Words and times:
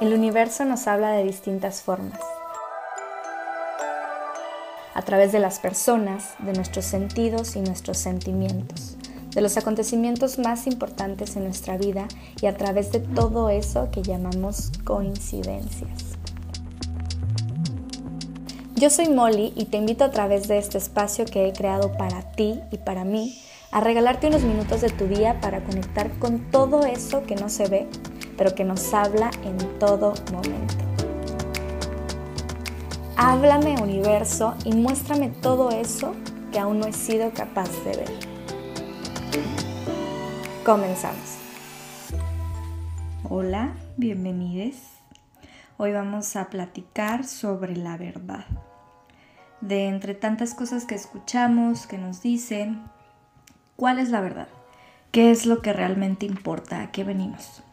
El 0.00 0.14
universo 0.14 0.64
nos 0.64 0.86
habla 0.86 1.10
de 1.10 1.24
distintas 1.24 1.82
formas. 1.82 2.20
A 4.94 5.02
través 5.02 5.32
de 5.32 5.40
las 5.40 5.58
personas, 5.58 6.36
de 6.38 6.52
nuestros 6.52 6.84
sentidos 6.84 7.56
y 7.56 7.60
nuestros 7.62 7.98
sentimientos, 7.98 8.96
de 9.34 9.40
los 9.40 9.56
acontecimientos 9.56 10.38
más 10.38 10.68
importantes 10.68 11.34
en 11.34 11.42
nuestra 11.42 11.76
vida 11.76 12.06
y 12.40 12.46
a 12.46 12.56
través 12.56 12.92
de 12.92 13.00
todo 13.00 13.50
eso 13.50 13.90
que 13.90 14.02
llamamos 14.02 14.70
coincidencias. 14.84 16.04
Yo 18.76 18.90
soy 18.90 19.08
Molly 19.08 19.52
y 19.56 19.64
te 19.64 19.78
invito 19.78 20.04
a 20.04 20.12
través 20.12 20.46
de 20.46 20.58
este 20.58 20.78
espacio 20.78 21.24
que 21.24 21.48
he 21.48 21.52
creado 21.52 21.90
para 21.96 22.22
ti 22.22 22.60
y 22.70 22.76
para 22.76 23.02
mí 23.02 23.36
a 23.72 23.80
regalarte 23.80 24.28
unos 24.28 24.42
minutos 24.42 24.80
de 24.80 24.90
tu 24.90 25.08
día 25.08 25.40
para 25.40 25.64
conectar 25.64 26.08
con 26.20 26.52
todo 26.52 26.86
eso 26.86 27.24
que 27.24 27.34
no 27.34 27.48
se 27.48 27.66
ve 27.66 27.88
pero 28.38 28.54
que 28.54 28.64
nos 28.64 28.94
habla 28.94 29.30
en 29.42 29.58
todo 29.80 30.14
momento. 30.32 30.74
Háblame 33.16 33.74
universo 33.82 34.54
y 34.64 34.72
muéstrame 34.74 35.28
todo 35.28 35.70
eso 35.70 36.14
que 36.52 36.60
aún 36.60 36.78
no 36.78 36.86
he 36.86 36.92
sido 36.92 37.32
capaz 37.32 37.68
de 37.84 37.96
ver. 37.96 38.10
Comenzamos. 40.64 41.36
Hola, 43.28 43.74
bienvenidos. 43.96 44.76
Hoy 45.76 45.92
vamos 45.92 46.36
a 46.36 46.48
platicar 46.48 47.24
sobre 47.24 47.76
la 47.76 47.96
verdad. 47.96 48.46
De 49.60 49.88
entre 49.88 50.14
tantas 50.14 50.54
cosas 50.54 50.84
que 50.84 50.94
escuchamos, 50.94 51.88
que 51.88 51.98
nos 51.98 52.22
dicen, 52.22 52.84
¿cuál 53.74 53.98
es 53.98 54.10
la 54.10 54.20
verdad? 54.20 54.48
¿Qué 55.10 55.32
es 55.32 55.44
lo 55.44 55.60
que 55.60 55.72
realmente 55.72 56.24
importa? 56.24 56.82
¿A 56.82 56.92
qué 56.92 57.02
venimos? 57.02 57.64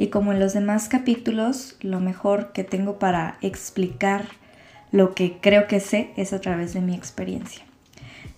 Y 0.00 0.06
como 0.06 0.32
en 0.32 0.40
los 0.40 0.54
demás 0.54 0.88
capítulos, 0.88 1.76
lo 1.82 2.00
mejor 2.00 2.52
que 2.52 2.64
tengo 2.64 2.98
para 2.98 3.36
explicar 3.42 4.24
lo 4.92 5.14
que 5.14 5.36
creo 5.42 5.66
que 5.66 5.78
sé 5.78 6.10
es 6.16 6.32
a 6.32 6.40
través 6.40 6.72
de 6.72 6.80
mi 6.80 6.94
experiencia. 6.94 7.62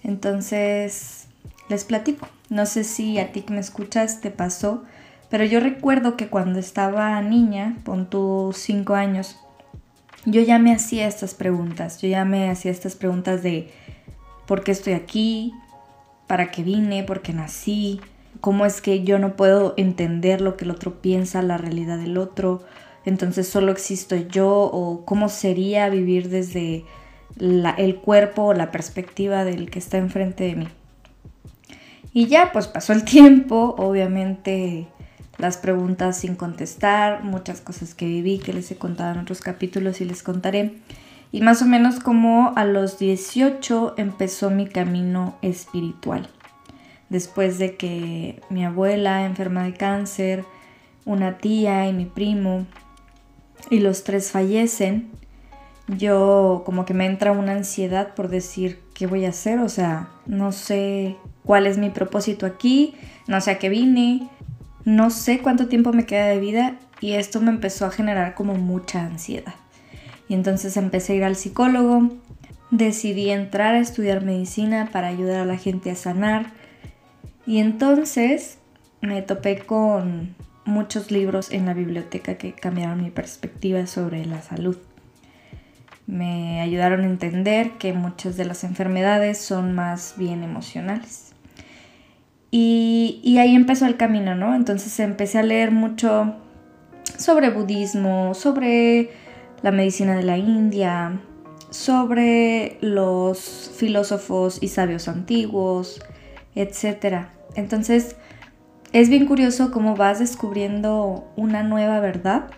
Entonces, 0.03 1.29
les 1.69 1.85
platico. 1.85 2.27
No 2.49 2.67
sé 2.67 2.83
si 2.83 3.21
a 3.21 3.31
ti 3.31 3.43
que 3.43 3.55
me 3.55 3.61
escuchas 3.61 4.21
te 4.21 4.33
pasó, 4.33 4.83
pero 5.31 5.45
yo 5.45 5.61
recuerdo 5.61 6.17
que 6.17 6.27
cuando 6.27 6.59
estaba 6.59 7.23
niña, 7.23 7.77
con 7.85 8.11
tus 8.11 8.57
5 8.57 8.97
años, 8.97 9.39
yo 10.25 10.41
ya 10.41 10.59
me 10.59 10.75
hacía 10.75 11.07
estas 11.07 11.35
preguntas. 11.35 12.03
Yo 12.03 12.09
ya 12.09 12.25
me 12.25 12.51
hacía 12.51 12.73
estas 12.73 12.97
preguntas 12.97 13.45
de 13.45 13.71
¿por 14.49 14.65
qué 14.65 14.73
estoy 14.73 14.95
aquí? 14.95 15.55
¿Para 16.27 16.51
qué 16.51 16.65
vine? 16.65 17.05
¿Por 17.05 17.23
qué 17.23 17.33
nací? 17.33 18.01
Cómo 18.43 18.67
es 18.67 18.81
que 18.81 19.05
yo 19.05 19.21
no 19.21 19.37
puedo 19.37 19.73
entender 19.77 20.41
lo 20.41 20.57
que 20.57 20.65
el 20.65 20.73
otro 20.73 21.01
piensa, 21.01 21.43
la 21.43 21.59
realidad 21.59 21.97
del 21.97 22.19
otro, 22.19 22.61
entonces 23.05 23.49
solo 23.49 23.71
existo 23.71 24.17
yo 24.17 24.49
o 24.51 25.05
cómo 25.05 25.29
sería 25.29 25.89
vivir 25.89 26.29
desde 26.29 26.85
el 27.39 27.97
cuerpo 27.97 28.47
o 28.47 28.53
la 28.53 28.73
perspectiva 28.73 29.45
del 29.45 29.71
que 29.71 29.79
está 29.79 29.99
enfrente 29.99 30.43
de 30.43 30.57
mí. 30.57 30.69
Y 32.13 32.27
ya, 32.27 32.51
pues 32.53 32.67
pasó 32.67 32.93
el 32.93 33.05
tiempo, 33.07 33.77
obviamente 33.79 34.89
las 35.39 35.57
preguntas 35.57 36.19
sin 36.19 36.35
contestar, 36.35 37.23
muchas 37.23 37.61
cosas 37.61 37.95
que 37.95 38.07
viví 38.07 38.39
que 38.39 38.53
les 38.53 38.73
he 38.73 38.77
contado 38.77 39.13
en 39.13 39.21
otros 39.21 39.41
capítulos 39.41 40.01
y 40.01 40.05
les 40.05 40.25
contaré. 40.25 40.79
Y 41.31 41.43
más 41.43 41.63
o 41.63 41.67
menos 41.67 42.01
como 42.01 42.53
a 42.57 42.65
los 42.65 42.99
18 42.99 43.95
empezó 43.99 44.51
mi 44.51 44.67
camino 44.67 45.37
espiritual 45.43 46.29
después 47.13 47.59
de 47.59 47.77
que 47.77 48.41
mi 48.49 48.65
abuela 48.65 49.27
enferma 49.27 49.65
de 49.65 49.75
cáncer, 49.75 50.45
una 51.05 51.37
tía 51.37 51.87
y 51.87 51.93
mi 51.93 52.07
primo, 52.07 52.67
y 53.71 53.81
los 53.81 54.03
tres 54.03 54.31
fallecen, 54.31 55.11
yo 55.89 56.63
como 56.65 56.87
que 56.87 56.95
me 56.95 57.05
entra 57.05 57.33
una 57.33 57.53
ansiedad 57.53 58.15
por 58.15 58.29
decir 58.29 58.81
qué 58.95 59.07
voy 59.07 59.27
a 59.27 59.29
hacer, 59.29 59.59
o 59.59 59.69
sea, 59.69 60.09
no 60.25 60.53
sé 60.53 61.17
cuál 61.45 61.67
es 61.67 61.77
mi 61.77 61.91
propósito 61.91 62.47
aquí, 62.47 62.95
no 63.27 63.43
sé 63.43 63.51
a 63.51 63.59
qué 63.59 63.69
vine, 63.69 64.29
no 64.87 65.11
sé 65.11 65.41
cuánto 65.41 65.69
tiempo 65.69 65.93
me 65.93 66.07
queda 66.07 66.27
de 66.29 66.41
vida 66.41 66.77
y 67.01 67.13
esto 67.13 67.43
me 67.43 67.51
empezó 67.51 67.85
a 67.85 67.91
generar 67.91 68.35
como 68.35 68.55
mucha 68.55 69.05
ansiedad. 69.05 69.55
Y 70.29 70.35
entonces 70.35 70.79
empecé 70.79 71.13
a 71.13 71.17
ir 71.17 71.25
al 71.25 71.37
psicólogo, 71.37 72.09
decidí 72.71 73.29
entrar 73.29 73.75
a 73.75 73.81
estudiar 73.81 74.25
medicina 74.25 74.89
para 74.91 75.09
ayudar 75.09 75.41
a 75.41 75.45
la 75.45 75.59
gente 75.59 75.91
a 75.91 75.95
sanar, 75.95 76.62
y 77.47 77.59
entonces 77.59 78.59
me 79.01 79.23
topé 79.23 79.59
con 79.59 80.35
muchos 80.65 81.11
libros 81.11 81.51
en 81.51 81.67
la 81.67 81.75
biblioteca 81.75 82.37
que 82.37 82.53
cambiaron 82.53 83.03
mi 83.03 83.11
perspectiva 83.11 83.87
sobre 83.87 84.25
la 84.25 84.43
salud. 84.43 84.77
Me 86.07 86.61
ayudaron 86.61 87.01
a 87.01 87.07
entender 87.07 87.73
que 87.79 87.93
muchas 87.93 88.37
de 88.37 88.45
las 88.45 88.65
enfermedades 88.65 89.39
son 89.39 89.73
más 89.73 90.15
bien 90.17 90.43
emocionales. 90.43 91.33
Y, 92.55 93.39
ahí 93.39 93.55
empezó 93.55 93.87
el 93.87 93.97
camino, 93.97 94.35
¿no? 94.35 94.55
Entonces 94.55 95.01
empecé 95.01 95.39
a 95.39 95.43
leer 95.43 95.71
mucho 95.71 96.35
sobre 97.17 97.49
budismo, 97.49 98.35
sobre 98.35 99.11
la 99.63 99.73
medicina 99.73 100.15
de 100.15 100.23
la 100.23 100.37
India, 100.37 101.19
sobre 101.71 102.77
los 102.83 103.73
filósofos 103.75 104.59
y 104.61 104.69
sabios 104.69 105.09
antiguos, 105.09 106.03
etc. 106.55 107.27
Entonces, 107.55 108.17
es 108.93 109.09
bien 109.09 109.27
curioso 109.27 109.71
cómo 109.71 109.97
vas 109.97 110.19
descubriendo 110.19 111.25
una 111.37 111.63
nueva 111.63 112.01
verdad 112.01 112.51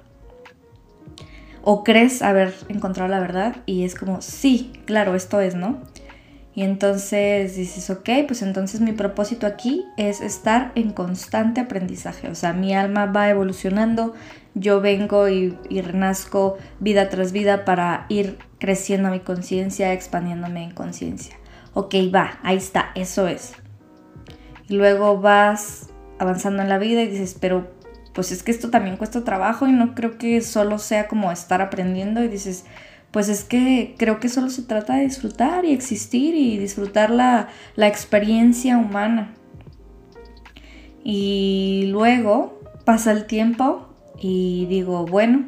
o 1.62 1.82
crees 1.82 2.22
haber 2.22 2.54
encontrado 2.68 3.08
la 3.08 3.20
verdad 3.20 3.56
y 3.66 3.84
es 3.84 3.94
como, 3.94 4.20
sí, 4.20 4.72
claro, 4.84 5.14
esto 5.14 5.40
es, 5.40 5.54
¿no? 5.54 5.80
Y 6.54 6.62
entonces 6.62 7.56
dices, 7.56 7.90
ok, 7.90 8.08
pues 8.28 8.42
entonces 8.42 8.80
mi 8.80 8.92
propósito 8.92 9.46
aquí 9.46 9.84
es 9.96 10.20
estar 10.20 10.70
en 10.76 10.92
constante 10.92 11.60
aprendizaje. 11.60 12.28
O 12.28 12.36
sea, 12.36 12.52
mi 12.52 12.74
alma 12.74 13.06
va 13.06 13.28
evolucionando, 13.28 14.14
yo 14.54 14.80
vengo 14.80 15.28
y, 15.28 15.56
renazco 15.70 16.56
vida 16.78 17.08
tras 17.08 17.32
vida 17.32 17.64
para 17.64 18.06
ir 18.08 18.38
creciendo 18.58 19.10
mi 19.10 19.18
conciencia, 19.18 19.92
expandiéndome 19.92 20.62
en 20.62 20.70
conciencia. 20.70 21.34
Ok, 21.72 21.94
va, 22.14 22.38
ahí 22.44 22.56
está, 22.56 22.92
eso 22.94 23.26
es. 23.26 23.63
Y 24.68 24.74
luego 24.74 25.20
vas 25.20 25.88
avanzando 26.18 26.62
en 26.62 26.68
la 26.68 26.78
vida 26.78 27.02
y 27.02 27.08
dices, 27.08 27.36
pero 27.38 27.70
pues 28.14 28.30
es 28.32 28.42
que 28.42 28.52
esto 28.52 28.70
también 28.70 28.96
cuesta 28.96 29.24
trabajo 29.24 29.66
y 29.66 29.72
no 29.72 29.94
creo 29.94 30.18
que 30.18 30.40
solo 30.40 30.78
sea 30.78 31.08
como 31.08 31.32
estar 31.32 31.60
aprendiendo 31.60 32.22
y 32.22 32.28
dices, 32.28 32.64
pues 33.10 33.28
es 33.28 33.44
que 33.44 33.94
creo 33.98 34.20
que 34.20 34.28
solo 34.28 34.50
se 34.50 34.62
trata 34.62 34.96
de 34.96 35.04
disfrutar 35.04 35.64
y 35.64 35.72
existir 35.72 36.34
y 36.34 36.58
disfrutar 36.58 37.10
la, 37.10 37.48
la 37.76 37.88
experiencia 37.88 38.78
humana. 38.78 39.34
Y 41.02 41.88
luego 41.90 42.60
pasa 42.84 43.12
el 43.12 43.26
tiempo 43.26 43.88
y 44.18 44.66
digo, 44.66 45.04
bueno, 45.06 45.44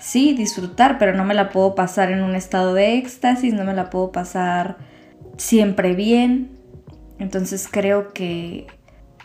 sí, 0.00 0.32
disfrutar, 0.34 0.98
pero 0.98 1.14
no 1.14 1.24
me 1.24 1.34
la 1.34 1.50
puedo 1.50 1.74
pasar 1.74 2.10
en 2.10 2.22
un 2.22 2.34
estado 2.34 2.74
de 2.74 2.96
éxtasis, 2.96 3.52
no 3.52 3.64
me 3.64 3.74
la 3.74 3.90
puedo 3.90 4.12
pasar 4.12 4.78
siempre 5.36 5.94
bien, 5.94 6.59
entonces 7.20 7.68
creo 7.70 8.12
que 8.12 8.66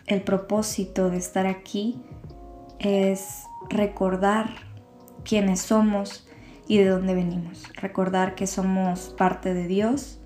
el 0.06 0.22
propósito 0.22 1.10
de 1.10 1.18
estar 1.18 1.48
aquí 1.48 2.04
es 2.78 3.44
recordar 3.70 4.50
quiénes 5.24 5.62
somos 5.62 6.28
y 6.68 6.78
de 6.78 6.90
dónde 6.90 7.16
venimos. 7.16 7.64
Recordar 7.76 8.36
que 8.36 8.48
somos 8.48 9.16
parte 9.18 9.54
de 9.54 9.68
Dios 9.68 10.20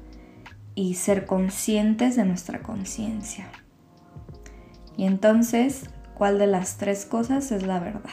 y 0.73 0.95
ser 0.95 1.25
conscientes 1.25 2.15
de 2.15 2.25
nuestra 2.25 2.63
conciencia. 2.63 3.47
Y 4.97 5.05
entonces, 5.05 5.89
¿cuál 6.15 6.39
de 6.39 6.47
las 6.47 6.77
tres 6.77 7.05
cosas 7.05 7.51
es 7.51 7.63
la 7.63 7.79
verdad? 7.79 8.09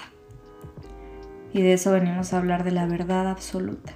Y 1.53 1.63
de 1.63 1.73
eso 1.73 1.93
venimos 1.93 2.33
a 2.33 2.39
hablar 2.39 2.63
de 2.63 2.73
la 2.73 2.87
verdad 2.87 3.27
absoluta. 3.29 3.95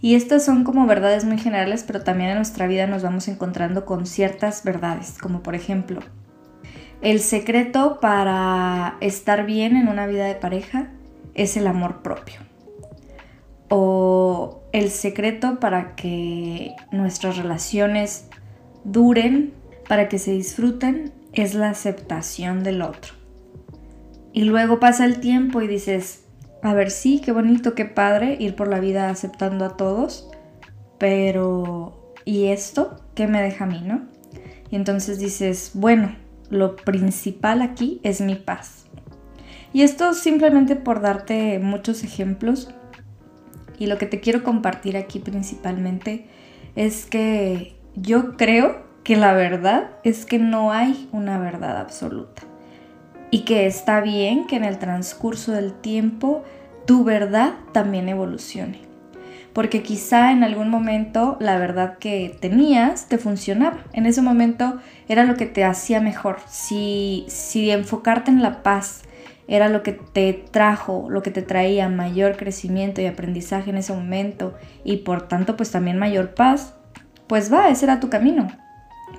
Y 0.00 0.14
estas 0.14 0.44
son 0.44 0.64
como 0.64 0.86
verdades 0.86 1.24
muy 1.24 1.38
generales, 1.38 1.84
pero 1.86 2.02
también 2.02 2.30
en 2.30 2.36
nuestra 2.36 2.66
vida 2.66 2.86
nos 2.86 3.02
vamos 3.02 3.26
encontrando 3.28 3.84
con 3.84 4.06
ciertas 4.06 4.62
verdades, 4.62 5.16
como 5.20 5.42
por 5.42 5.54
ejemplo, 5.54 6.00
el 7.00 7.20
secreto 7.20 8.00
para 8.00 8.96
estar 9.00 9.46
bien 9.46 9.76
en 9.76 9.88
una 9.88 10.06
vida 10.08 10.24
de 10.24 10.34
pareja 10.34 10.90
es 11.34 11.56
el 11.56 11.68
amor 11.68 12.02
propio. 12.02 12.40
O 13.68 14.62
el 14.72 14.90
secreto 14.90 15.60
para 15.60 15.94
que 15.94 16.74
nuestras 16.90 17.36
relaciones 17.36 18.28
duren, 18.82 19.52
para 19.88 20.08
que 20.08 20.18
se 20.18 20.32
disfruten, 20.32 21.12
es 21.32 21.54
la 21.54 21.70
aceptación 21.70 22.64
del 22.64 22.82
otro. 22.82 23.14
Y 24.32 24.42
luego 24.42 24.80
pasa 24.80 25.04
el 25.04 25.20
tiempo 25.20 25.62
y 25.62 25.68
dices, 25.68 26.24
a 26.62 26.74
ver, 26.74 26.90
sí, 26.90 27.20
qué 27.24 27.32
bonito, 27.32 27.74
qué 27.74 27.84
padre 27.84 28.36
ir 28.38 28.56
por 28.56 28.68
la 28.68 28.80
vida 28.80 29.10
aceptando 29.10 29.64
a 29.64 29.76
todos, 29.76 30.30
pero 30.98 32.14
¿y 32.24 32.46
esto 32.46 32.96
qué 33.14 33.26
me 33.26 33.40
deja 33.40 33.64
a 33.64 33.68
mí, 33.68 33.82
no? 33.84 34.02
Y 34.70 34.76
entonces 34.76 35.18
dices, 35.18 35.72
bueno, 35.74 36.16
lo 36.50 36.76
principal 36.76 37.62
aquí 37.62 38.00
es 38.02 38.20
mi 38.20 38.34
paz. 38.34 38.86
Y 39.72 39.82
esto 39.82 40.14
simplemente 40.14 40.76
por 40.76 41.00
darte 41.00 41.58
muchos 41.58 42.02
ejemplos. 42.02 42.70
Y 43.78 43.86
lo 43.86 43.98
que 43.98 44.06
te 44.06 44.20
quiero 44.20 44.42
compartir 44.42 44.96
aquí 44.96 45.20
principalmente 45.20 46.26
es 46.74 47.06
que 47.06 47.76
yo 47.94 48.36
creo 48.36 48.86
que 49.04 49.16
la 49.16 49.32
verdad 49.34 49.90
es 50.04 50.26
que 50.26 50.38
no 50.38 50.72
hay 50.72 51.08
una 51.12 51.38
verdad 51.38 51.78
absoluta. 51.78 52.42
Y 53.30 53.40
que 53.40 53.66
está 53.66 54.00
bien 54.00 54.46
que 54.46 54.56
en 54.56 54.64
el 54.64 54.78
transcurso 54.78 55.52
del 55.52 55.74
tiempo 55.74 56.44
tu 56.86 57.04
verdad 57.04 57.54
también 57.72 58.08
evolucione. 58.08 58.80
Porque 59.52 59.82
quizá 59.82 60.32
en 60.32 60.44
algún 60.44 60.70
momento 60.70 61.36
la 61.40 61.58
verdad 61.58 61.98
que 61.98 62.36
tenías 62.40 63.08
te 63.08 63.18
funcionaba. 63.18 63.78
En 63.92 64.06
ese 64.06 64.22
momento 64.22 64.78
era 65.08 65.24
lo 65.24 65.34
que 65.34 65.46
te 65.46 65.64
hacía 65.64 66.00
mejor. 66.00 66.38
Si, 66.48 67.26
si 67.28 67.70
enfocarte 67.70 68.30
en 68.30 68.42
la 68.42 68.62
paz 68.62 69.02
era 69.48 69.68
lo 69.68 69.82
que 69.82 69.92
te 69.92 70.32
trajo, 70.32 71.08
lo 71.10 71.22
que 71.22 71.30
te 71.30 71.42
traía 71.42 71.88
mayor 71.88 72.36
crecimiento 72.36 73.00
y 73.00 73.06
aprendizaje 73.06 73.70
en 73.70 73.78
ese 73.78 73.94
momento 73.94 74.54
y 74.84 74.98
por 74.98 75.26
tanto 75.26 75.56
pues 75.56 75.70
también 75.70 75.98
mayor 75.98 76.34
paz, 76.34 76.74
pues 77.26 77.52
va, 77.52 77.68
ese 77.68 77.86
era 77.86 77.98
tu 77.98 78.10
camino. 78.10 78.48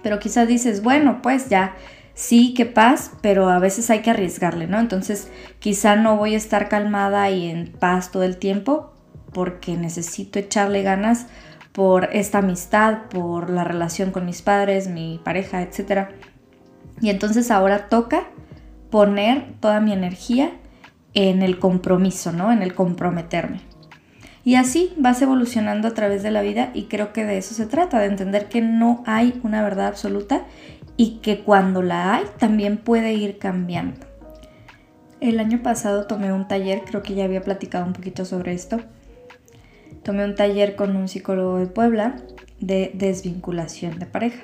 Pero 0.03 0.19
quizás 0.19 0.47
dices, 0.47 0.83
bueno, 0.83 1.21
pues 1.21 1.49
ya 1.49 1.73
sí, 2.19 2.53
qué 2.53 2.65
paz, 2.65 3.13
pero 3.21 3.49
a 3.49 3.59
veces 3.59 3.89
hay 3.89 4.01
que 4.01 4.09
arriesgarle, 4.09 4.67
¿no? 4.67 4.77
Entonces 4.77 5.29
quizá 5.59 5.95
no 5.95 6.17
voy 6.17 6.33
a 6.33 6.37
estar 6.37 6.67
calmada 6.67 7.29
y 7.29 7.49
en 7.49 7.71
paz 7.71 8.11
todo 8.11 8.23
el 8.23 8.35
tiempo 8.35 8.91
porque 9.31 9.77
necesito 9.77 10.37
echarle 10.37 10.83
ganas 10.83 11.27
por 11.71 12.09
esta 12.11 12.39
amistad, 12.39 13.03
por 13.09 13.49
la 13.49 13.63
relación 13.63 14.11
con 14.11 14.25
mis 14.25 14.41
padres, 14.41 14.89
mi 14.89 15.21
pareja, 15.23 15.61
etc. 15.61 16.09
Y 16.99 17.09
entonces 17.09 17.51
ahora 17.51 17.87
toca 17.87 18.27
poner 18.89 19.53
toda 19.61 19.79
mi 19.79 19.93
energía 19.93 20.51
en 21.13 21.41
el 21.41 21.57
compromiso, 21.57 22.33
¿no? 22.33 22.51
En 22.51 22.63
el 22.63 22.75
comprometerme. 22.75 23.61
Y 24.43 24.55
así 24.55 24.93
vas 24.97 25.21
evolucionando 25.21 25.87
a 25.87 25.93
través 25.93 26.21
de 26.23 26.31
la 26.31 26.41
vida 26.41 26.71
y 26.73 26.85
creo 26.85 27.13
que 27.13 27.23
de 27.23 27.37
eso 27.37 27.53
se 27.53 27.65
trata, 27.65 27.99
de 27.99 28.07
entender 28.07 28.49
que 28.49 28.61
no 28.61 29.03
hay 29.05 29.39
una 29.43 29.61
verdad 29.61 29.87
absoluta 29.87 30.43
y 30.99 31.19
que 31.21 31.39
cuando 31.39 31.81
la 31.81 32.13
hay 32.13 32.25
también 32.39 32.75
puede 32.75 33.13
ir 33.13 33.37
cambiando. 33.37 34.05
El 35.21 35.39
año 35.39 35.63
pasado 35.63 36.07
tomé 36.07 36.33
un 36.33 36.49
taller, 36.49 36.81
creo 36.83 37.03
que 37.03 37.15
ya 37.15 37.23
había 37.23 37.41
platicado 37.41 37.85
un 37.85 37.93
poquito 37.93 38.25
sobre 38.25 38.51
esto. 38.51 38.81
Tomé 40.03 40.25
un 40.25 40.35
taller 40.35 40.75
con 40.75 40.97
un 40.97 41.07
psicólogo 41.07 41.57
de 41.57 41.67
Puebla 41.67 42.17
de 42.59 42.91
desvinculación 42.95 43.97
de 43.97 44.07
pareja. 44.07 44.43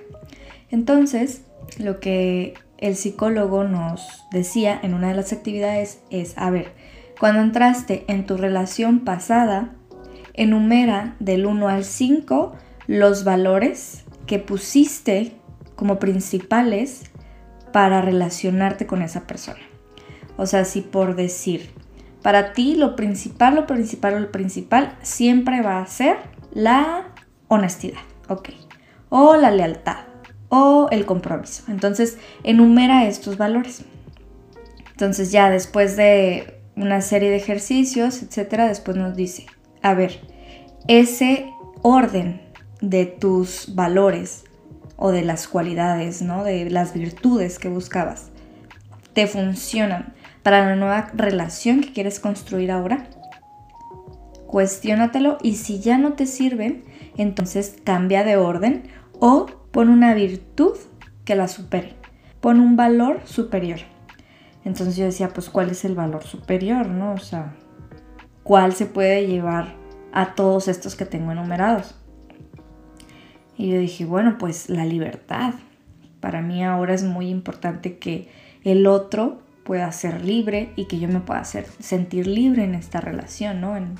Entonces, 0.71 1.41
lo 1.77 1.99
que 1.99 2.53
el 2.77 2.95
psicólogo 2.95 3.65
nos 3.65 4.23
decía 4.31 4.79
en 4.81 4.93
una 4.93 5.09
de 5.09 5.15
las 5.15 5.33
actividades 5.33 5.99
es, 6.09 6.37
a 6.37 6.51
ver, 6.51 6.71
cuando 7.19 7.41
entraste 7.41 8.05
en 8.07 8.25
tu 8.25 8.37
relación 8.37 9.01
pasada, 9.01 9.75
enumera 10.33 11.17
del 11.19 11.47
1 11.47 11.67
al 11.67 11.83
5 11.83 12.55
los 12.87 13.25
valores 13.25 14.05
que 14.25 14.39
pusiste 14.39 15.33
como 15.75 15.99
principales 15.99 17.03
para 17.71 18.01
relacionarte 18.01 18.85
con 18.85 19.01
esa 19.01 19.27
persona. 19.27 19.59
O 20.37 20.45
sea, 20.45 20.65
si 20.65 20.81
por 20.81 21.15
decir, 21.15 21.71
para 22.21 22.53
ti 22.53 22.75
lo 22.75 22.95
principal, 22.95 23.55
lo 23.55 23.67
principal, 23.67 24.21
lo 24.21 24.31
principal 24.31 24.97
siempre 25.01 25.61
va 25.61 25.81
a 25.81 25.85
ser 25.85 26.17
la 26.53 27.13
honestidad, 27.47 28.01
¿ok? 28.29 28.49
O 29.09 29.35
la 29.35 29.51
lealtad, 29.51 30.05
o 30.49 30.87
el 30.91 31.05
compromiso. 31.05 31.63
Entonces, 31.67 32.17
enumera 32.43 33.05
estos 33.05 33.37
valores. 33.37 33.83
Entonces, 34.91 35.31
ya 35.31 35.49
después 35.49 35.95
de 35.97 36.61
una 36.75 37.01
serie 37.01 37.29
de 37.29 37.37
ejercicios, 37.37 38.23
etcétera, 38.23 38.67
después 38.67 38.97
nos 38.97 39.15
dice, 39.15 39.45
a 39.81 39.93
ver, 39.93 40.21
ese 40.87 41.51
orden 41.81 42.41
de 42.81 43.05
tus 43.05 43.75
valores 43.75 44.45
o 44.97 45.11
de 45.11 45.23
las 45.23 45.47
cualidades, 45.47 46.21
¿no? 46.21 46.43
De 46.43 46.69
las 46.69 46.93
virtudes 46.93 47.59
que 47.59 47.69
buscabas, 47.69 48.31
te 49.13 49.27
funcionan 49.27 50.13
para 50.43 50.65
la 50.65 50.75
nueva 50.75 51.09
relación 51.13 51.81
que 51.81 51.93
quieres 51.93 52.19
construir 52.19 52.71
ahora. 52.71 53.07
Cuestiónatelo 54.47 55.37
y 55.41 55.55
si 55.55 55.79
ya 55.79 55.97
no 55.97 56.13
te 56.13 56.25
sirven, 56.25 56.85
entonces 57.17 57.75
cambia 57.83 58.23
de 58.23 58.37
orden 58.37 58.83
o 59.19 59.47
Pon 59.75 59.89
una 59.89 60.13
virtud 60.13 60.77
que 61.25 61.35
la 61.35 61.49
supere. 61.49 61.97
Pon 62.39 62.61
un 62.61 62.77
valor 62.77 63.19
superior. 63.25 63.79
Entonces 64.63 64.95
yo 64.95 65.03
decía, 65.03 65.27
pues 65.27 65.49
¿cuál 65.49 65.69
es 65.69 65.83
el 65.83 65.95
valor 65.95 66.23
superior? 66.23 66.87
¿No? 66.87 67.11
O 67.11 67.17
sea, 67.17 67.57
¿cuál 68.43 68.71
se 68.71 68.85
puede 68.85 69.27
llevar 69.27 69.75
a 70.13 70.33
todos 70.33 70.69
estos 70.69 70.95
que 70.95 71.05
tengo 71.05 71.33
enumerados? 71.33 71.93
Y 73.57 73.69
yo 73.69 73.79
dije, 73.79 74.05
bueno, 74.05 74.37
pues 74.37 74.69
la 74.69 74.85
libertad. 74.85 75.53
Para 76.19 76.41
mí 76.41 76.63
ahora 76.63 76.93
es 76.93 77.03
muy 77.03 77.29
importante 77.29 77.97
que 77.97 78.29
el 78.63 78.87
otro 78.87 79.41
pueda 79.63 79.91
ser 79.91 80.23
libre 80.23 80.71
y 80.75 80.85
que 80.85 80.99
yo 80.99 81.07
me 81.07 81.19
pueda 81.19 81.43
sentir 81.43 82.27
libre 82.27 82.63
en 82.63 82.75
esta 82.75 83.01
relación, 83.01 83.61
¿no? 83.61 83.77
En, 83.77 83.95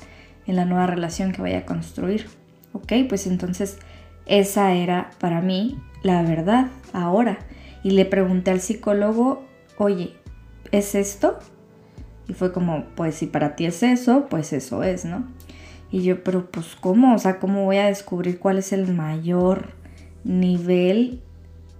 en 0.46 0.56
la 0.56 0.64
nueva 0.64 0.86
relación 0.86 1.32
que 1.32 1.42
vaya 1.42 1.58
a 1.58 1.66
construir. 1.66 2.26
Ok, 2.72 2.92
pues 3.08 3.26
entonces 3.26 3.78
esa 4.26 4.72
era 4.74 5.10
para 5.18 5.40
mí 5.40 5.78
la 6.02 6.22
verdad 6.22 6.68
ahora. 6.92 7.38
Y 7.82 7.90
le 7.90 8.04
pregunté 8.04 8.50
al 8.50 8.60
psicólogo, 8.60 9.44
oye, 9.78 10.14
¿es 10.72 10.94
esto? 10.94 11.38
Y 12.28 12.32
fue 12.34 12.52
como, 12.52 12.84
pues 12.96 13.16
si 13.16 13.26
para 13.26 13.54
ti 13.54 13.66
es 13.66 13.82
eso, 13.82 14.26
pues 14.28 14.52
eso 14.52 14.82
es, 14.82 15.04
¿no? 15.04 15.24
Y 15.96 16.02
yo, 16.02 16.22
pero 16.22 16.50
pues 16.50 16.76
¿cómo? 16.78 17.14
O 17.14 17.18
sea, 17.18 17.38
¿cómo 17.38 17.64
voy 17.64 17.78
a 17.78 17.86
descubrir 17.86 18.38
cuál 18.38 18.58
es 18.58 18.74
el 18.74 18.92
mayor 18.92 19.70
nivel 20.24 21.22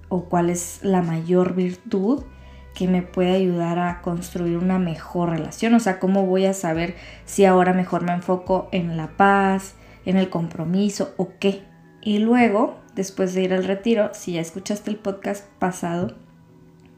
o 0.08 0.24
cuál 0.24 0.48
es 0.48 0.78
la 0.82 1.02
mayor 1.02 1.54
virtud 1.54 2.24
que 2.74 2.88
me 2.88 3.02
puede 3.02 3.32
ayudar 3.32 3.78
a 3.78 4.00
construir 4.00 4.56
una 4.56 4.78
mejor 4.78 5.28
relación? 5.28 5.74
O 5.74 5.80
sea, 5.80 5.98
¿cómo 5.98 6.24
voy 6.24 6.46
a 6.46 6.54
saber 6.54 6.94
si 7.26 7.44
ahora 7.44 7.74
mejor 7.74 8.04
me 8.04 8.14
enfoco 8.14 8.70
en 8.72 8.96
la 8.96 9.08
paz, 9.18 9.74
en 10.06 10.16
el 10.16 10.30
compromiso 10.30 11.12
o 11.18 11.32
qué? 11.38 11.64
Y 12.00 12.18
luego, 12.18 12.78
después 12.94 13.34
de 13.34 13.42
ir 13.42 13.52
al 13.52 13.64
retiro, 13.64 14.08
si 14.14 14.32
ya 14.32 14.40
escuchaste 14.40 14.90
el 14.90 14.96
podcast 14.96 15.44
pasado, 15.58 16.16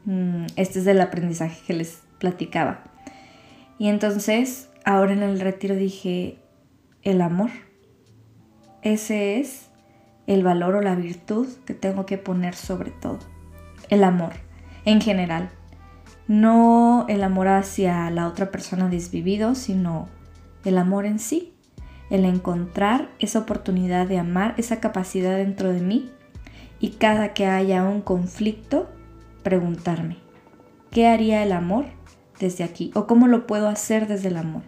mm, 0.05 0.45
este 0.55 0.79
es 0.79 0.85
del 0.85 1.01
aprendizaje 1.01 1.59
que 1.67 1.73
les 1.73 1.99
platicaba. 2.17 2.85
Y 3.77 3.89
entonces, 3.89 4.69
ahora 4.85 5.11
en 5.11 5.23
el 5.23 5.41
retiro 5.41 5.75
dije, 5.75 6.37
el 7.03 7.21
amor. 7.21 7.49
Ese 8.81 9.39
es 9.39 9.69
el 10.27 10.43
valor 10.43 10.75
o 10.75 10.81
la 10.81 10.95
virtud 10.95 11.47
que 11.65 11.73
tengo 11.73 12.05
que 12.05 12.17
poner 12.17 12.55
sobre 12.55 12.91
todo. 12.91 13.19
El 13.89 14.03
amor, 14.03 14.33
en 14.85 15.01
general. 15.01 15.49
No 16.27 17.05
el 17.09 17.23
amor 17.23 17.47
hacia 17.47 18.09
la 18.11 18.27
otra 18.27 18.51
persona 18.51 18.87
desvivido, 18.87 19.55
sino 19.55 20.07
el 20.63 20.77
amor 20.77 21.05
en 21.05 21.19
sí 21.19 21.53
el 22.09 22.25
encontrar 22.25 23.09
esa 23.19 23.39
oportunidad 23.39 24.07
de 24.07 24.17
amar, 24.17 24.55
esa 24.57 24.79
capacidad 24.79 25.37
dentro 25.37 25.71
de 25.71 25.81
mí 25.81 26.11
y 26.79 26.91
cada 26.91 27.33
que 27.33 27.45
haya 27.45 27.83
un 27.83 28.01
conflicto, 28.01 28.89
preguntarme, 29.43 30.17
¿qué 30.91 31.07
haría 31.07 31.43
el 31.43 31.51
amor 31.51 31.85
desde 32.39 32.63
aquí? 32.63 32.91
¿O 32.95 33.05
cómo 33.05 33.27
lo 33.27 33.45
puedo 33.45 33.67
hacer 33.67 34.07
desde 34.07 34.29
el 34.29 34.37
amor? 34.37 34.63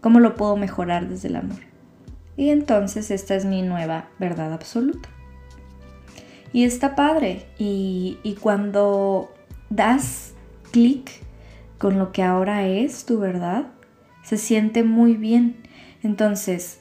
¿Cómo 0.00 0.20
lo 0.20 0.36
puedo 0.36 0.56
mejorar 0.56 1.08
desde 1.08 1.28
el 1.28 1.36
amor? 1.36 1.58
Y 2.36 2.50
entonces 2.50 3.10
esta 3.10 3.34
es 3.34 3.44
mi 3.44 3.62
nueva 3.62 4.08
verdad 4.18 4.52
absoluta. 4.52 5.08
Y 6.52 6.64
está 6.64 6.94
padre. 6.94 7.46
Y, 7.58 8.18
y 8.22 8.34
cuando 8.34 9.32
das 9.70 10.32
clic 10.70 11.10
con 11.78 11.98
lo 11.98 12.12
que 12.12 12.22
ahora 12.22 12.66
es 12.66 13.04
tu 13.04 13.18
verdad, 13.18 13.66
se 14.22 14.36
siente 14.36 14.84
muy 14.84 15.14
bien. 15.14 15.56
Entonces, 16.02 16.80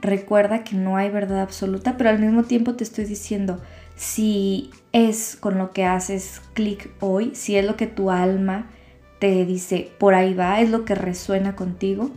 Recuerda 0.00 0.64
que 0.64 0.76
no 0.76 0.96
hay 0.96 1.10
verdad 1.10 1.40
absoluta, 1.40 1.96
pero 1.96 2.10
al 2.10 2.18
mismo 2.18 2.44
tiempo 2.44 2.74
te 2.74 2.84
estoy 2.84 3.04
diciendo, 3.04 3.60
si 3.96 4.70
es 4.92 5.36
con 5.36 5.58
lo 5.58 5.72
que 5.72 5.84
haces 5.84 6.40
clic 6.54 6.90
hoy, 7.00 7.34
si 7.34 7.56
es 7.56 7.66
lo 7.66 7.76
que 7.76 7.86
tu 7.86 8.10
alma 8.10 8.70
te 9.18 9.44
dice, 9.44 9.90
por 9.98 10.14
ahí 10.14 10.32
va, 10.32 10.60
es 10.60 10.70
lo 10.70 10.86
que 10.86 10.94
resuena 10.94 11.54
contigo, 11.54 12.10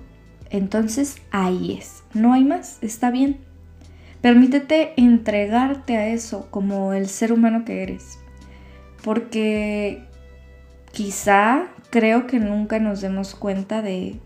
entonces 0.53 1.17
ahí 1.31 1.77
es. 1.79 2.03
No 2.13 2.31
hay 2.31 2.45
más, 2.45 2.77
está 2.81 3.09
bien. 3.09 3.39
Permítete 4.21 4.93
entregarte 4.95 5.97
a 5.97 6.07
eso 6.07 6.47
como 6.51 6.93
el 6.93 7.09
ser 7.09 7.33
humano 7.33 7.65
que 7.65 7.81
eres. 7.81 8.19
Porque 9.03 10.05
quizá 10.91 11.67
creo 11.89 12.27
que 12.27 12.39
nunca 12.39 12.79
nos 12.79 13.01
demos 13.01 13.33
cuenta 13.33 13.81
de 13.81 14.19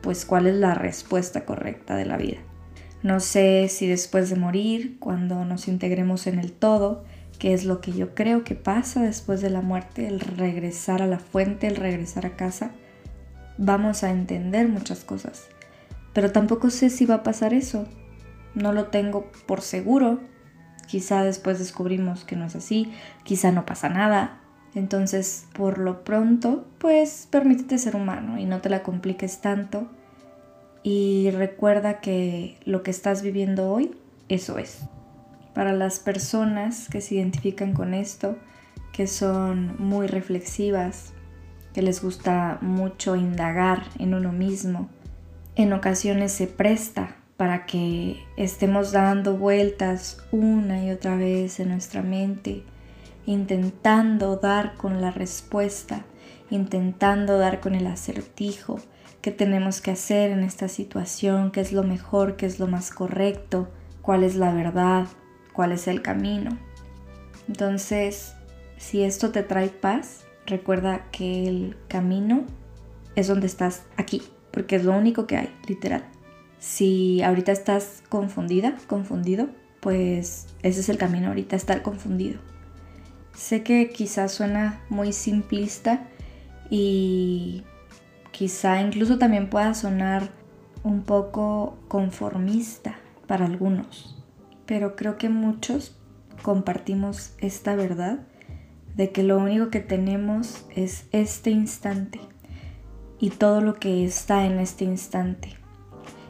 pues 0.00 0.24
cuál 0.24 0.46
es 0.46 0.54
la 0.54 0.74
respuesta 0.74 1.44
correcta 1.44 1.96
de 1.96 2.06
la 2.06 2.16
vida. 2.18 2.38
No 3.02 3.18
sé 3.18 3.66
si 3.68 3.88
después 3.88 4.30
de 4.30 4.36
morir, 4.36 4.96
cuando 5.00 5.44
nos 5.44 5.66
integremos 5.66 6.28
en 6.28 6.38
el 6.38 6.52
todo, 6.52 7.04
que 7.40 7.52
es 7.52 7.64
lo 7.64 7.80
que 7.80 7.92
yo 7.92 8.14
creo 8.14 8.44
que 8.44 8.54
pasa 8.54 9.02
después 9.02 9.40
de 9.40 9.50
la 9.50 9.60
muerte, 9.60 10.06
el 10.06 10.20
regresar 10.20 11.02
a 11.02 11.06
la 11.06 11.18
fuente, 11.18 11.66
el 11.66 11.76
regresar 11.76 12.26
a 12.26 12.36
casa, 12.36 12.70
vamos 13.58 14.04
a 14.04 14.10
entender 14.10 14.68
muchas 14.68 15.04
cosas. 15.04 15.48
Pero 16.14 16.32
tampoco 16.32 16.70
sé 16.70 16.88
si 16.88 17.04
va 17.04 17.16
a 17.16 17.22
pasar 17.22 17.52
eso. 17.52 17.86
No 18.54 18.72
lo 18.72 18.86
tengo 18.86 19.30
por 19.46 19.60
seguro. 19.60 20.20
Quizá 20.86 21.24
después 21.24 21.58
descubrimos 21.58 22.24
que 22.24 22.36
no 22.36 22.46
es 22.46 22.56
así, 22.56 22.92
quizá 23.24 23.52
no 23.52 23.66
pasa 23.66 23.88
nada. 23.88 24.40
Entonces, 24.74 25.46
por 25.54 25.78
lo 25.78 26.04
pronto, 26.04 26.66
pues 26.78 27.28
permítete 27.30 27.78
ser 27.78 27.96
humano 27.96 28.38
y 28.38 28.44
no 28.44 28.60
te 28.60 28.68
la 28.68 28.82
compliques 28.82 29.40
tanto. 29.40 29.88
Y 30.82 31.30
recuerda 31.30 32.00
que 32.00 32.58
lo 32.64 32.82
que 32.82 32.90
estás 32.90 33.22
viviendo 33.22 33.70
hoy, 33.70 33.96
eso 34.28 34.58
es. 34.58 34.80
Para 35.54 35.72
las 35.72 36.00
personas 36.00 36.88
que 36.88 37.00
se 37.00 37.14
identifican 37.14 37.72
con 37.72 37.94
esto, 37.94 38.36
que 38.92 39.06
son 39.06 39.76
muy 39.78 40.06
reflexivas, 40.06 41.14
que 41.72 41.82
les 41.82 42.02
gusta 42.02 42.58
mucho 42.60 43.16
indagar 43.16 43.84
en 43.98 44.14
uno 44.14 44.32
mismo. 44.32 44.88
En 45.56 45.72
ocasiones 45.72 46.32
se 46.32 46.48
presta 46.48 47.14
para 47.36 47.64
que 47.64 48.24
estemos 48.36 48.90
dando 48.90 49.36
vueltas 49.36 50.18
una 50.32 50.84
y 50.84 50.90
otra 50.90 51.14
vez 51.16 51.60
en 51.60 51.68
nuestra 51.68 52.02
mente, 52.02 52.64
intentando 53.24 54.36
dar 54.36 54.74
con 54.74 55.00
la 55.00 55.12
respuesta, 55.12 56.04
intentando 56.50 57.38
dar 57.38 57.60
con 57.60 57.76
el 57.76 57.86
acertijo, 57.86 58.80
qué 59.22 59.30
tenemos 59.30 59.80
que 59.80 59.92
hacer 59.92 60.32
en 60.32 60.42
esta 60.42 60.66
situación, 60.66 61.52
qué 61.52 61.60
es 61.60 61.72
lo 61.72 61.84
mejor, 61.84 62.34
qué 62.34 62.46
es 62.46 62.58
lo 62.58 62.66
más 62.66 62.90
correcto, 62.90 63.68
cuál 64.02 64.24
es 64.24 64.34
la 64.34 64.52
verdad, 64.52 65.06
cuál 65.52 65.70
es 65.70 65.86
el 65.86 66.02
camino. 66.02 66.58
Entonces, 67.46 68.34
si 68.76 69.04
esto 69.04 69.30
te 69.30 69.44
trae 69.44 69.68
paz, 69.68 70.24
recuerda 70.46 71.06
que 71.12 71.46
el 71.46 71.76
camino 71.86 72.42
es 73.14 73.28
donde 73.28 73.46
estás 73.46 73.84
aquí, 73.96 74.22
porque 74.54 74.76
es 74.76 74.84
lo 74.84 74.96
único 74.96 75.26
que 75.26 75.36
hay, 75.36 75.50
literal. 75.66 76.04
Si 76.60 77.20
ahorita 77.22 77.50
estás 77.50 78.04
confundida, 78.08 78.76
confundido, 78.86 79.48
pues 79.80 80.46
ese 80.62 80.80
es 80.80 80.88
el 80.88 80.96
camino 80.96 81.28
ahorita, 81.28 81.56
estar 81.56 81.82
confundido. 81.82 82.38
Sé 83.34 83.64
que 83.64 83.90
quizás 83.90 84.32
suena 84.32 84.80
muy 84.88 85.12
simplista 85.12 86.06
y 86.70 87.64
quizá 88.30 88.80
incluso 88.80 89.18
también 89.18 89.50
pueda 89.50 89.74
sonar 89.74 90.30
un 90.84 91.02
poco 91.02 91.76
conformista 91.88 92.94
para 93.26 93.46
algunos, 93.46 94.22
pero 94.66 94.94
creo 94.94 95.18
que 95.18 95.30
muchos 95.30 95.96
compartimos 96.42 97.34
esta 97.38 97.74
verdad 97.74 98.20
de 98.94 99.10
que 99.10 99.24
lo 99.24 99.36
único 99.38 99.68
que 99.70 99.80
tenemos 99.80 100.64
es 100.76 101.06
este 101.10 101.50
instante 101.50 102.20
y 103.24 103.30
todo 103.30 103.62
lo 103.62 103.72
que 103.72 104.04
está 104.04 104.44
en 104.44 104.58
este 104.58 104.84
instante. 104.84 105.48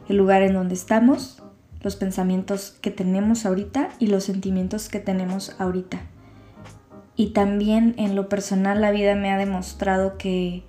El 0.07 0.15
lugar 0.15 0.43
en 0.43 0.53
donde 0.53 0.75
estamos, 0.75 1.43
los 1.81 1.97
pensamientos 1.97 2.77
que 2.79 2.89
tenemos 2.89 3.45
ahorita 3.45 3.89
y 3.99 4.07
los 4.07 4.23
sentimientos 4.23 4.87
que 4.87 5.01
tenemos 5.01 5.57
ahorita. 5.59 5.99
Y 7.17 7.31
también 7.31 7.95
en 7.97 8.15
lo 8.15 8.29
personal 8.29 8.79
la 8.79 8.91
vida 8.91 9.13
me 9.13 9.29
ha 9.29 9.37
demostrado 9.37 10.17
que 10.17 10.63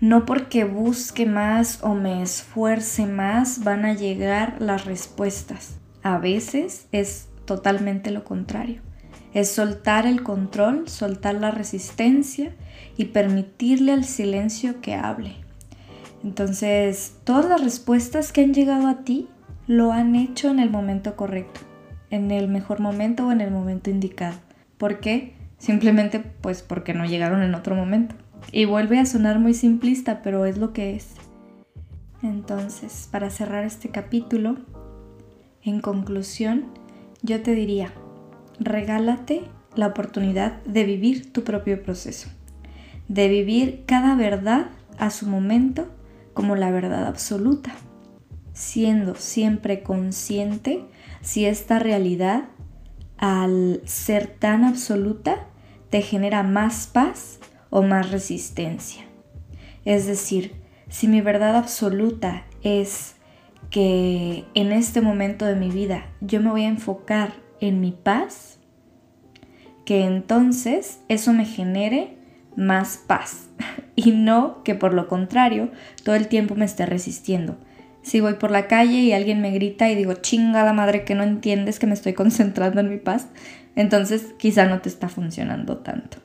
no 0.00 0.26
porque 0.26 0.64
busque 0.64 1.26
más 1.26 1.78
o 1.84 1.94
me 1.94 2.22
esfuerce 2.22 3.06
más 3.06 3.62
van 3.62 3.84
a 3.84 3.94
llegar 3.94 4.56
las 4.58 4.84
respuestas. 4.84 5.76
A 6.02 6.18
veces 6.18 6.88
es 6.90 7.28
totalmente 7.44 8.10
lo 8.10 8.24
contrario 8.24 8.82
es 9.34 9.50
soltar 9.50 10.06
el 10.06 10.22
control, 10.22 10.88
soltar 10.88 11.34
la 11.36 11.50
resistencia 11.50 12.54
y 12.96 13.06
permitirle 13.06 13.92
al 13.92 14.04
silencio 14.04 14.80
que 14.80 14.94
hable. 14.94 15.41
Entonces, 16.24 17.16
todas 17.24 17.48
las 17.48 17.62
respuestas 17.62 18.32
que 18.32 18.42
han 18.42 18.54
llegado 18.54 18.86
a 18.86 19.04
ti 19.04 19.28
lo 19.66 19.92
han 19.92 20.14
hecho 20.14 20.50
en 20.50 20.58
el 20.58 20.70
momento 20.70 21.16
correcto, 21.16 21.60
en 22.10 22.30
el 22.30 22.48
mejor 22.48 22.80
momento 22.80 23.26
o 23.26 23.32
en 23.32 23.40
el 23.40 23.50
momento 23.50 23.90
indicado. 23.90 24.36
¿Por 24.78 25.00
qué? 25.00 25.34
Simplemente 25.58 26.20
pues 26.20 26.62
porque 26.62 26.94
no 26.94 27.06
llegaron 27.06 27.42
en 27.42 27.54
otro 27.54 27.74
momento. 27.74 28.14
Y 28.50 28.64
vuelve 28.64 28.98
a 28.98 29.06
sonar 29.06 29.38
muy 29.38 29.54
simplista, 29.54 30.22
pero 30.22 30.44
es 30.44 30.58
lo 30.58 30.72
que 30.72 30.94
es. 30.94 31.14
Entonces, 32.22 33.08
para 33.10 33.30
cerrar 33.30 33.64
este 33.64 33.88
capítulo, 33.88 34.56
en 35.62 35.80
conclusión, 35.80 36.66
yo 37.22 37.40
te 37.42 37.54
diría, 37.54 37.92
regálate 38.58 39.42
la 39.74 39.88
oportunidad 39.88 40.62
de 40.64 40.84
vivir 40.84 41.32
tu 41.32 41.44
propio 41.44 41.82
proceso, 41.82 42.28
de 43.08 43.28
vivir 43.28 43.84
cada 43.86 44.14
verdad 44.14 44.66
a 44.98 45.10
su 45.10 45.26
momento 45.26 45.88
como 46.34 46.56
la 46.56 46.70
verdad 46.70 47.06
absoluta, 47.06 47.74
siendo 48.52 49.14
siempre 49.14 49.82
consciente 49.82 50.84
si 51.20 51.46
esta 51.46 51.78
realidad, 51.78 52.44
al 53.16 53.80
ser 53.84 54.26
tan 54.26 54.64
absoluta, 54.64 55.46
te 55.90 56.02
genera 56.02 56.42
más 56.42 56.86
paz 56.86 57.38
o 57.70 57.82
más 57.82 58.10
resistencia. 58.10 59.04
Es 59.84 60.06
decir, 60.06 60.54
si 60.88 61.08
mi 61.08 61.20
verdad 61.20 61.56
absoluta 61.56 62.44
es 62.62 63.16
que 63.70 64.44
en 64.54 64.72
este 64.72 65.00
momento 65.00 65.46
de 65.46 65.56
mi 65.56 65.70
vida 65.70 66.06
yo 66.20 66.40
me 66.40 66.50
voy 66.50 66.64
a 66.64 66.68
enfocar 66.68 67.32
en 67.60 67.80
mi 67.80 67.92
paz, 67.92 68.58
que 69.84 70.04
entonces 70.04 71.00
eso 71.08 71.32
me 71.32 71.44
genere 71.44 72.18
más 72.56 72.98
paz 73.06 73.48
y 73.96 74.12
no 74.12 74.62
que 74.64 74.74
por 74.74 74.94
lo 74.94 75.08
contrario 75.08 75.70
todo 76.04 76.14
el 76.14 76.28
tiempo 76.28 76.54
me 76.54 76.64
esté 76.64 76.86
resistiendo. 76.86 77.56
Si 78.02 78.20
voy 78.20 78.34
por 78.34 78.50
la 78.50 78.66
calle 78.66 78.98
y 78.98 79.12
alguien 79.12 79.40
me 79.40 79.52
grita 79.52 79.88
y 79.88 79.94
digo, 79.94 80.14
chinga 80.14 80.64
la 80.64 80.72
madre 80.72 81.04
que 81.04 81.14
no 81.14 81.22
entiendes 81.22 81.78
que 81.78 81.86
me 81.86 81.94
estoy 81.94 82.12
concentrando 82.14 82.80
en 82.80 82.90
mi 82.90 82.98
paz, 82.98 83.28
entonces 83.76 84.34
quizá 84.38 84.66
no 84.66 84.80
te 84.80 84.88
está 84.88 85.08
funcionando 85.08 85.78
tanto. 85.78 86.18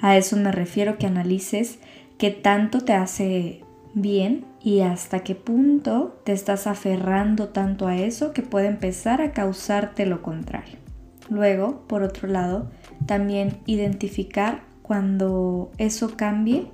A 0.00 0.16
eso 0.16 0.36
me 0.36 0.52
refiero 0.52 0.98
que 0.98 1.06
analices 1.06 1.78
qué 2.18 2.30
tanto 2.30 2.82
te 2.82 2.92
hace 2.92 3.62
bien 3.94 4.44
y 4.62 4.80
hasta 4.80 5.20
qué 5.20 5.34
punto 5.34 6.20
te 6.24 6.32
estás 6.32 6.66
aferrando 6.66 7.48
tanto 7.48 7.86
a 7.86 7.96
eso 7.96 8.32
que 8.32 8.42
puede 8.42 8.66
empezar 8.66 9.22
a 9.22 9.32
causarte 9.32 10.04
lo 10.04 10.20
contrario. 10.22 10.78
Luego, 11.30 11.86
por 11.86 12.02
otro 12.02 12.28
lado, 12.28 12.70
también 13.06 13.58
identificar 13.66 14.62
cuando 14.84 15.72
eso 15.78 16.14
cambie 16.14 16.66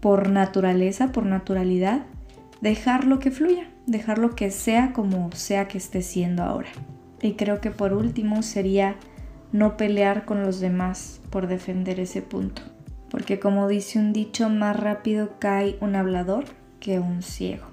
por 0.00 0.28
naturaleza, 0.28 1.12
por 1.12 1.24
naturalidad, 1.24 2.00
dejarlo 2.60 3.20
que 3.20 3.30
fluya, 3.30 3.70
dejarlo 3.86 4.34
que 4.34 4.50
sea 4.50 4.92
como 4.92 5.30
sea 5.30 5.68
que 5.68 5.78
esté 5.78 6.02
siendo 6.02 6.42
ahora. 6.42 6.70
Y 7.22 7.34
creo 7.34 7.60
que 7.60 7.70
por 7.70 7.92
último 7.92 8.42
sería 8.42 8.96
no 9.52 9.76
pelear 9.76 10.24
con 10.24 10.42
los 10.42 10.58
demás 10.58 11.20
por 11.30 11.46
defender 11.46 12.00
ese 12.00 12.22
punto. 12.22 12.62
Porque 13.08 13.38
como 13.38 13.68
dice 13.68 14.00
un 14.00 14.12
dicho, 14.12 14.50
más 14.50 14.76
rápido 14.76 15.38
cae 15.38 15.78
un 15.80 15.94
hablador 15.94 16.44
que 16.80 16.98
un 16.98 17.22
ciego. 17.22 17.66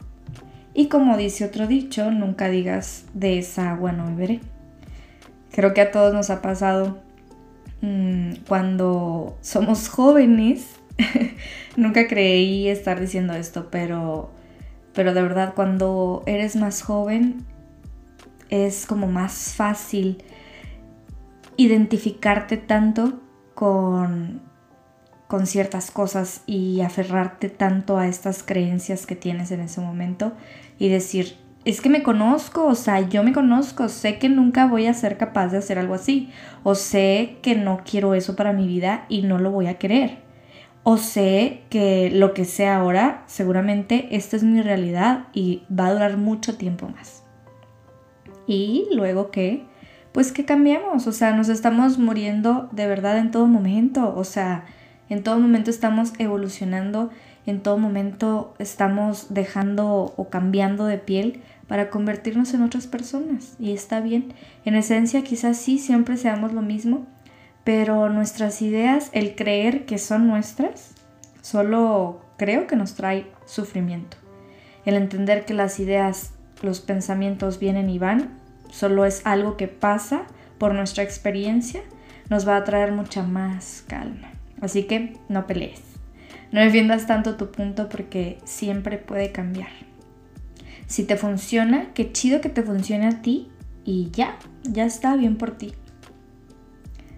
Y 0.76 0.90
como 0.90 1.18
dice 1.18 1.44
otro 1.44 1.66
dicho, 1.66 2.12
nunca 2.12 2.50
digas 2.50 3.06
de 3.16 3.40
esa 3.40 3.72
agua 3.72 3.94
no 3.94 4.06
beberé. 4.06 4.42
Creo 5.50 5.74
que 5.74 5.82
a 5.82 5.90
todos 5.90 6.14
nos 6.14 6.30
ha 6.30 6.44
pasado 6.44 7.04
mm, 7.86 8.46
cuando 8.48 9.38
somos 9.42 9.90
jóvenes. 9.90 10.76
nunca 11.76 12.08
creí 12.08 12.68
estar 12.70 13.00
diciendo 13.00 13.34
esto, 13.34 13.70
pero, 13.70 14.32
pero 14.94 15.14
de 15.14 15.22
verdad 15.22 15.54
cuando 15.56 16.24
eres 16.26 16.56
más 16.56 16.82
joven 16.82 17.46
es 18.50 18.86
como 18.86 19.08
más 19.08 19.54
fácil 19.56 20.24
identificarte 21.58 22.58
tanto 22.58 23.20
con 23.54 24.42
con 25.28 25.48
ciertas 25.48 25.92
cosas 25.92 26.44
y 26.46 26.82
aferrarte 26.82 27.50
tanto 27.50 27.98
a 27.98 28.08
estas 28.08 28.44
creencias 28.44 29.06
que 29.06 29.16
tienes 29.16 29.52
en 29.52 29.62
ese 29.62 29.82
momento 29.82 30.34
y 30.78 30.90
decir, 30.90 31.36
es 31.66 31.82
que 31.82 31.90
me 31.90 32.04
conozco, 32.04 32.66
o 32.66 32.76
sea, 32.76 33.02
yo 33.02 33.24
me 33.24 33.34
conozco, 33.34 33.90
sé 33.90 34.20
que 34.20 34.30
nunca 34.30 34.68
voy 34.68 34.86
a 34.86 34.94
ser 34.94 35.18
capaz 35.18 35.48
de 35.48 35.58
hacer 35.58 35.80
algo 35.80 35.96
así, 35.96 36.30
o 36.64 36.76
sé 36.76 37.38
que 37.42 37.56
no 37.56 37.82
quiero 37.84 38.14
eso 38.14 38.36
para 38.36 38.54
mi 38.54 38.68
vida 38.68 39.06
y 39.10 39.24
no 39.24 39.40
lo 39.40 39.50
voy 39.50 39.66
a 39.66 39.80
querer, 39.80 40.20
o 40.84 40.98
sé 40.98 41.64
que 41.72 42.12
lo 42.14 42.36
que 42.36 42.46
sé 42.46 42.68
ahora, 42.68 43.24
seguramente 43.26 44.16
esta 44.16 44.36
es 44.36 44.44
mi 44.44 44.62
realidad 44.62 45.26
y 45.34 45.64
va 45.68 45.88
a 45.88 45.94
durar 45.94 46.18
mucho 46.18 46.56
tiempo 46.56 46.88
más. 46.88 47.24
Y 48.46 48.88
luego 48.94 49.32
que, 49.32 49.66
pues 50.12 50.32
que 50.32 50.46
cambiamos, 50.46 51.08
o 51.08 51.12
sea, 51.12 51.36
nos 51.36 51.50
estamos 51.50 51.98
muriendo 51.98 52.70
de 52.74 52.86
verdad 52.86 53.18
en 53.18 53.32
todo 53.32 53.48
momento, 53.48 54.14
o 54.16 54.24
sea, 54.24 54.66
en 55.10 55.24
todo 55.24 55.40
momento 55.40 55.72
estamos 55.72 56.14
evolucionando, 56.20 57.10
en 57.48 57.62
todo 57.62 57.78
momento 57.78 58.54
estamos 58.60 59.34
dejando 59.34 60.14
o 60.16 60.30
cambiando 60.30 60.86
de 60.86 60.98
piel 60.98 61.42
para 61.68 61.90
convertirnos 61.90 62.54
en 62.54 62.62
otras 62.62 62.88
personas. 62.88 63.56
Y 63.60 63.74
está 63.74 64.00
bien. 64.00 64.34
En 64.66 64.76
esencia 64.76 65.24
quizás 65.24 65.58
sí, 65.58 65.80
siempre 65.80 66.18
seamos 66.18 66.54
lo 66.54 66.62
mismo, 66.62 67.06
pero 67.64 68.10
nuestras 68.10 68.62
ideas, 68.62 69.10
el 69.14 69.36
creer 69.36 69.86
que 69.86 69.98
son 69.98 70.28
nuestras, 70.28 70.94
solo 71.42 72.22
creo 72.38 72.68
que 72.68 72.76
nos 72.76 72.96
trae 72.96 73.28
sufrimiento. 73.46 74.18
El 74.86 74.96
entender 74.96 75.46
que 75.46 75.54
las 75.54 75.80
ideas, 75.80 76.34
los 76.62 76.80
pensamientos 76.80 77.60
vienen 77.60 77.90
y 77.90 77.98
van, 77.98 78.40
solo 78.70 79.06
es 79.06 79.26
algo 79.26 79.58
que 79.58 79.68
pasa 79.68 80.26
por 80.60 80.74
nuestra 80.74 81.04
experiencia, 81.04 81.82
nos 82.30 82.48
va 82.48 82.58
a 82.58 82.64
traer 82.64 82.92
mucha 82.92 83.24
más 83.24 83.84
calma. 83.88 84.32
Así 84.62 84.84
que 84.84 85.18
no 85.28 85.48
pelees. 85.48 85.82
No 86.52 86.62
defiendas 86.62 87.08
tanto 87.08 87.36
tu 87.36 87.52
punto 87.52 87.90
porque 87.90 88.38
siempre 88.46 88.98
puede 88.98 89.32
cambiar. 89.32 89.85
Si 90.88 91.04
te 91.04 91.18
funciona, 91.18 91.94
qué 91.94 92.12
chido 92.12 92.42
que 92.42 92.50
te 92.50 92.64
funcione 92.64 93.08
a 93.08 93.22
ti 93.22 93.50
y 93.84 94.12
ya, 94.12 94.38
ya 94.64 94.86
está 94.86 95.16
bien 95.16 95.38
por 95.38 95.58
ti. 95.58 95.74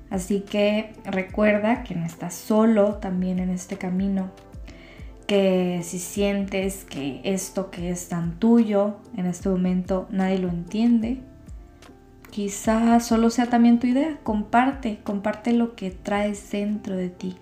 Así 0.10 0.42
que 0.42 0.94
recuerda 1.04 1.84
que 1.84 1.96
no 1.96 2.06
estás 2.06 2.34
solo 2.34 2.96
también 2.96 3.40
en 3.40 3.50
este 3.50 3.78
camino, 3.78 4.32
que 5.28 5.82
si 5.84 6.00
sientes 6.00 6.86
que 6.86 7.20
esto 7.26 7.70
que 7.70 7.90
es 7.90 8.08
tan 8.08 8.40
tuyo 8.40 8.98
en 9.18 9.26
este 9.26 9.50
momento 9.50 10.08
nadie 10.10 10.40
lo 10.40 10.48
entiende, 10.48 11.20
quizá 12.32 13.02
solo 13.02 13.30
sea 13.30 13.48
también 13.48 13.80
tu 13.80 13.88
idea, 13.88 14.18
comparte, 14.24 15.00
comparte 15.04 15.52
lo 15.52 15.76
que 15.76 15.92
traes 15.92 16.52
dentro 16.52 16.96
de 16.96 17.10
ti. 17.10 17.36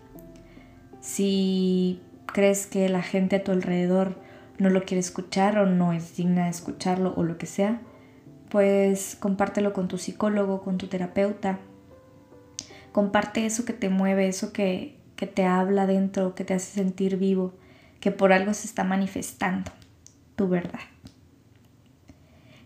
Si 1.01 2.01
crees 2.25 2.65
que 2.65 2.89
la 2.89 3.03
gente 3.03 3.35
a 3.35 3.43
tu 3.43 3.51
alrededor 3.51 4.24
no 4.57 4.69
lo 4.69 4.83
quiere 4.83 4.99
escuchar 4.99 5.57
o 5.57 5.65
no 5.65 5.93
es 5.93 6.15
digna 6.15 6.45
de 6.45 6.49
escucharlo 6.49 7.13
o 7.15 7.23
lo 7.23 7.37
que 7.37 7.45
sea, 7.45 7.81
pues 8.49 9.17
compártelo 9.19 9.73
con 9.73 9.87
tu 9.87 9.97
psicólogo, 9.97 10.61
con 10.61 10.77
tu 10.77 10.87
terapeuta. 10.87 11.59
Comparte 12.91 13.45
eso 13.45 13.65
que 13.65 13.73
te 13.73 13.89
mueve, 13.89 14.27
eso 14.27 14.53
que, 14.53 14.97
que 15.15 15.27
te 15.27 15.45
habla 15.45 15.85
dentro, 15.85 16.35
que 16.35 16.45
te 16.45 16.53
hace 16.53 16.73
sentir 16.73 17.17
vivo, 17.17 17.53
que 17.99 18.11
por 18.11 18.31
algo 18.31 18.53
se 18.53 18.67
está 18.67 18.83
manifestando, 18.83 19.71
tu 20.35 20.47
verdad. 20.47 20.79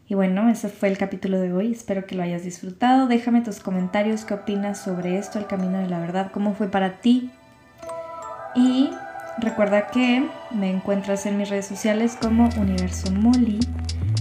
Y 0.08 0.16
bueno, 0.16 0.50
ese 0.50 0.70
fue 0.70 0.90
el 0.90 0.98
capítulo 0.98 1.40
de 1.40 1.54
hoy. 1.54 1.72
Espero 1.72 2.08
que 2.08 2.16
lo 2.16 2.24
hayas 2.24 2.44
disfrutado. 2.44 3.08
Déjame 3.08 3.42
tus 3.42 3.60
comentarios, 3.60 4.26
qué 4.26 4.34
opinas 4.34 4.80
sobre 4.82 5.20
esto, 5.20 5.38
el 5.38 5.46
camino 5.46 5.78
de 5.78 5.88
la 5.88 6.00
verdad, 6.00 6.32
cómo 6.32 6.56
fue 6.56 6.68
para 6.68 7.00
ti, 7.00 7.32
y 8.56 8.90
recuerda 9.38 9.88
que 9.88 10.28
me 10.52 10.70
encuentras 10.70 11.26
en 11.26 11.38
mis 11.38 11.50
redes 11.50 11.68
sociales 11.68 12.18
como 12.20 12.50
Universo 12.58 13.12
Molly. 13.12 13.60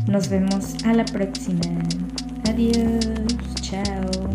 Nos 0.06 0.28
vemos 0.28 0.76
a 0.84 0.92
la 0.92 1.04
próxima. 1.04 1.60
Adiós. 2.48 3.06
Chao. 3.60 4.27